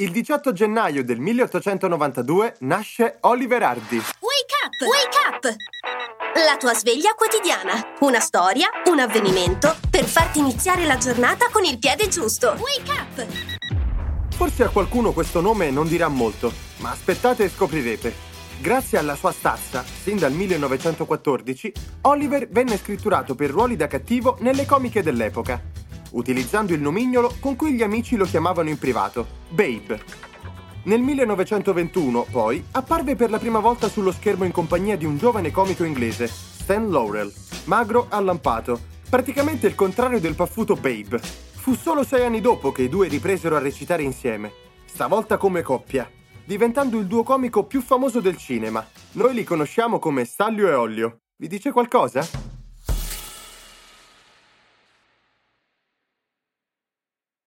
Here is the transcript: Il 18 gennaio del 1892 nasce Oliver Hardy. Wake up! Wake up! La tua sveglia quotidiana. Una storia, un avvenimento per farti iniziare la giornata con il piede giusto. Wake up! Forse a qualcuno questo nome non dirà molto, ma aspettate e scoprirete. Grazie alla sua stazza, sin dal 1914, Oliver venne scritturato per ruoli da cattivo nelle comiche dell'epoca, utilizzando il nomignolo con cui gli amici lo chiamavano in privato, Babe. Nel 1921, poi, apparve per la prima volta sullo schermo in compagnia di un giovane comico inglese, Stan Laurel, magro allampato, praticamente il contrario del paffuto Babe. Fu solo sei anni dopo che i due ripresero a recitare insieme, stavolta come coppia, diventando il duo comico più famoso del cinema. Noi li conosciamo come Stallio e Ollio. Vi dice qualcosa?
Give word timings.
Il 0.00 0.12
18 0.12 0.52
gennaio 0.52 1.02
del 1.02 1.18
1892 1.18 2.58
nasce 2.60 3.16
Oliver 3.22 3.60
Hardy. 3.60 3.96
Wake 3.96 4.54
up! 4.64 4.80
Wake 4.86 5.18
up! 5.26 5.56
La 6.46 6.56
tua 6.56 6.72
sveglia 6.72 7.14
quotidiana. 7.14 7.96
Una 7.98 8.20
storia, 8.20 8.68
un 8.84 9.00
avvenimento 9.00 9.74
per 9.90 10.04
farti 10.04 10.38
iniziare 10.38 10.86
la 10.86 10.98
giornata 10.98 11.48
con 11.50 11.64
il 11.64 11.80
piede 11.80 12.06
giusto. 12.06 12.56
Wake 12.60 12.92
up! 12.92 13.26
Forse 14.36 14.62
a 14.62 14.68
qualcuno 14.68 15.10
questo 15.10 15.40
nome 15.40 15.72
non 15.72 15.88
dirà 15.88 16.06
molto, 16.06 16.52
ma 16.76 16.92
aspettate 16.92 17.42
e 17.42 17.48
scoprirete. 17.48 18.14
Grazie 18.60 18.98
alla 18.98 19.16
sua 19.16 19.32
stazza, 19.32 19.82
sin 19.82 20.16
dal 20.16 20.30
1914, 20.30 21.72
Oliver 22.02 22.48
venne 22.48 22.78
scritturato 22.78 23.34
per 23.34 23.50
ruoli 23.50 23.74
da 23.74 23.88
cattivo 23.88 24.36
nelle 24.42 24.64
comiche 24.64 25.02
dell'epoca, 25.02 25.60
utilizzando 26.10 26.72
il 26.72 26.80
nomignolo 26.80 27.34
con 27.40 27.56
cui 27.56 27.72
gli 27.72 27.82
amici 27.82 28.16
lo 28.16 28.24
chiamavano 28.24 28.68
in 28.68 28.78
privato, 28.78 29.26
Babe. 29.48 30.00
Nel 30.84 31.00
1921, 31.00 32.26
poi, 32.30 32.64
apparve 32.70 33.14
per 33.14 33.30
la 33.30 33.38
prima 33.38 33.58
volta 33.58 33.88
sullo 33.88 34.12
schermo 34.12 34.44
in 34.44 34.52
compagnia 34.52 34.96
di 34.96 35.04
un 35.04 35.18
giovane 35.18 35.50
comico 35.50 35.84
inglese, 35.84 36.26
Stan 36.26 36.90
Laurel, 36.90 37.32
magro 37.64 38.06
allampato, 38.08 38.80
praticamente 39.08 39.66
il 39.66 39.74
contrario 39.74 40.20
del 40.20 40.34
paffuto 40.34 40.74
Babe. 40.74 41.18
Fu 41.18 41.74
solo 41.74 42.04
sei 42.04 42.24
anni 42.24 42.40
dopo 42.40 42.72
che 42.72 42.82
i 42.82 42.88
due 42.88 43.08
ripresero 43.08 43.56
a 43.56 43.60
recitare 43.60 44.02
insieme, 44.02 44.52
stavolta 44.86 45.36
come 45.36 45.62
coppia, 45.62 46.10
diventando 46.44 46.98
il 46.98 47.06
duo 47.06 47.22
comico 47.22 47.64
più 47.64 47.82
famoso 47.82 48.20
del 48.20 48.38
cinema. 48.38 48.86
Noi 49.12 49.34
li 49.34 49.44
conosciamo 49.44 49.98
come 49.98 50.24
Stallio 50.24 50.68
e 50.68 50.72
Ollio. 50.72 51.18
Vi 51.36 51.48
dice 51.48 51.70
qualcosa? 51.70 52.47